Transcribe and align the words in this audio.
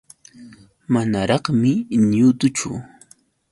Manaraqmi 0.93 1.71
ñutuchu. 2.11 2.69